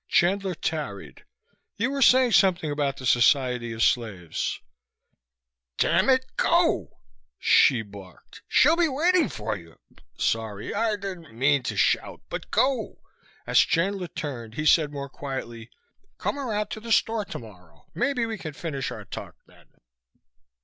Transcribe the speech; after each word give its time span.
Chandler 0.07 0.55
tarried. 0.55 1.25
"You 1.77 1.91
were 1.91 2.01
saying 2.01 2.31
something 2.31 2.71
about 2.71 2.97
the 2.97 3.05
Society 3.05 3.71
of 3.71 3.83
Slaves." 3.83 4.59
"Damn 5.77 6.09
it, 6.09 6.25
go!" 6.37 6.97
Hsi 7.39 7.83
barked. 7.83 8.41
"She'll 8.47 8.75
be 8.75 8.87
waiting 8.89 9.29
for 9.29 9.55
you.... 9.55 9.75
Sorry, 10.17 10.73
I 10.73 10.95
didn't 10.95 11.37
mean 11.37 11.61
to 11.61 11.77
shout. 11.77 12.21
But 12.31 12.49
go." 12.49 13.03
As 13.45 13.59
Chandler 13.59 14.07
turned, 14.07 14.55
he 14.55 14.65
said 14.65 14.91
more 14.91 15.07
quietly, 15.07 15.69
"Come 16.17 16.39
around 16.39 16.71
to 16.71 16.79
the 16.79 16.91
store 16.91 17.23
tomorrow. 17.23 17.85
Maybe 17.93 18.25
we 18.25 18.39
can 18.39 18.53
finish 18.53 18.89
our 18.89 19.05
talk 19.05 19.35
then." 19.45 19.67